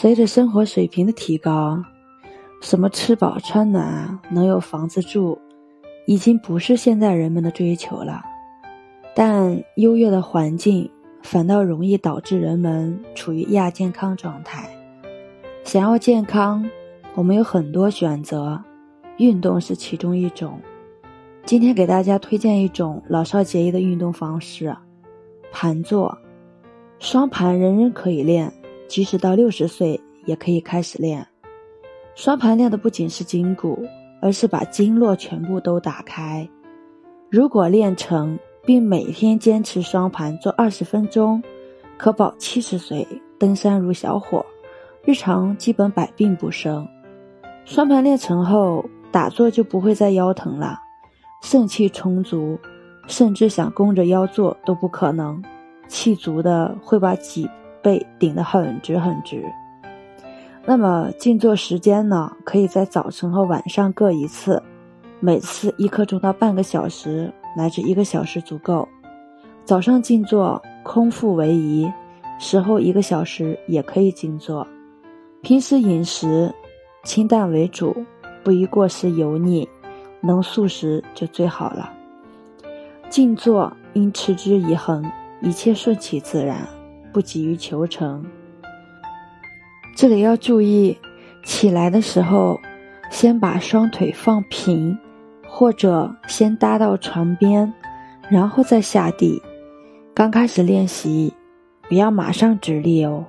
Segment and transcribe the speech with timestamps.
[0.00, 1.82] 随着生活水平的提高，
[2.62, 5.36] 什么吃饱穿暖、能有房子住，
[6.06, 8.22] 已经不是现在人们的追求了。
[9.12, 10.88] 但优越的环境
[11.20, 14.70] 反倒容易导致人们处于亚健康状态。
[15.64, 16.70] 想要健康，
[17.16, 18.62] 我们有很多选择，
[19.16, 20.60] 运动是其中一种。
[21.44, 24.76] 今天给大家推荐一种老少皆宜的运动方式——
[25.50, 26.16] 盘坐。
[27.00, 28.52] 双盘人人可以练，
[28.88, 31.24] 即使到六十岁也可以开始练。
[32.14, 33.78] 双盘练的不仅是筋骨，
[34.20, 36.48] 而是把经络全部都打开。
[37.30, 41.42] 如果练成，并每天坚持双盘做二十分钟，
[41.96, 43.06] 可保七十岁
[43.38, 44.44] 登山如小伙，
[45.04, 46.88] 日常基本百病不生。
[47.64, 50.78] 双盘练成后，打坐就不会再腰疼了，
[51.42, 52.58] 肾气充足，
[53.06, 55.42] 甚至想弓着腰坐都不可能，
[55.86, 57.48] 气足的会把脊
[57.82, 59.44] 背顶得很直很直。
[60.64, 62.30] 那么静坐时间呢？
[62.44, 64.62] 可以在早晨和晚上各一次，
[65.20, 67.32] 每次一刻钟到半个小时。
[67.56, 68.86] 乃至一个小时足够。
[69.64, 71.90] 早上静坐，空腹为宜；
[72.38, 74.64] 食后一个小时也可以静坐。
[75.42, 76.54] 平时饮食
[77.02, 77.96] 清淡为主，
[78.44, 79.68] 不宜过食油腻，
[80.20, 81.92] 能素食就最好了。
[83.08, 85.04] 静坐应持之以恒，
[85.42, 86.64] 一切顺其自然，
[87.12, 88.24] 不急于求成。
[89.96, 90.96] 这里要注意，
[91.44, 92.60] 起来的时候
[93.10, 94.98] 先把双腿放平。
[95.50, 97.72] 或者先搭到床边，
[98.28, 99.42] 然后再下地。
[100.14, 101.32] 刚开始练习，
[101.88, 103.24] 不要马上直立哦。